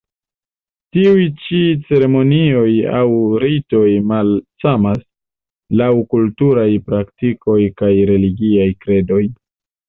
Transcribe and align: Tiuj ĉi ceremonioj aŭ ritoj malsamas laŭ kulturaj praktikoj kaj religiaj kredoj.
Tiuj 0.95 1.25
ĉi 1.41 1.57
ceremonioj 1.89 2.71
aŭ 2.99 3.09
ritoj 3.43 3.83
malsamas 4.13 5.03
laŭ 5.83 5.91
kulturaj 6.15 6.65
praktikoj 6.89 7.59
kaj 7.83 7.91
religiaj 8.13 8.67
kredoj. 8.87 9.23